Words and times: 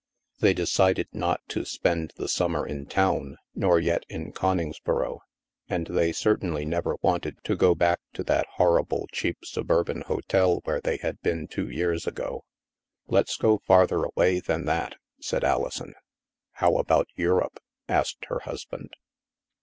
They 0.39 0.55
decided 0.55 1.09
not 1.13 1.41
to 1.49 1.63
spend 1.63 2.13
the 2.15 2.27
summer 2.27 2.65
in 2.65 2.87
town, 2.87 3.37
nor 3.53 3.77
yet 3.79 4.03
in 4.09 4.31
Coningsboro. 4.31 5.19
And 5.69 5.85
they 5.85 6.11
certainly 6.11 6.65
never 6.65 6.95
wanted 7.03 7.37
to 7.43 7.55
go 7.55 7.75
back 7.75 7.99
to 8.13 8.23
that 8.23 8.47
horrible 8.53 9.07
cheap 9.11 9.37
suburban 9.43 10.01
hotel 10.01 10.61
where 10.63 10.81
they 10.81 10.97
had 11.03 11.21
been 11.21 11.47
two 11.47 11.69
years 11.69 12.07
ago. 12.07 12.45
Let's 13.05 13.37
go 13.37 13.59
farther 13.59 14.01
away 14.03 14.39
than 14.39 14.65
that," 14.65 14.95
said 15.19 15.43
Alison. 15.43 15.93
How 16.53 16.77
about 16.77 17.05
Europe?" 17.13 17.59
asked 17.87 18.25
her 18.29 18.39
husband. 18.39 18.95